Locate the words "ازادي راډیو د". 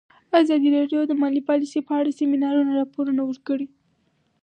0.41-1.11